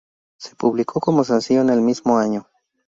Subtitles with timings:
[0.39, 2.47] Se publicó como sencillo en el mismo año.